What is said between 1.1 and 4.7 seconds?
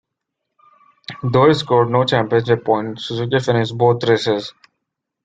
Though he scored no championship points, Suzuki finished both races.